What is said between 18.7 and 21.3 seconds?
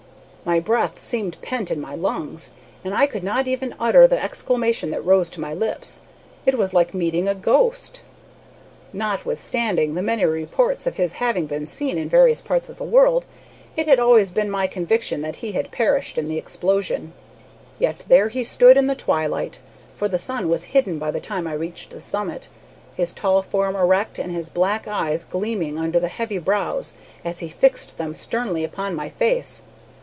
in the twilight, for the sun was hidden by the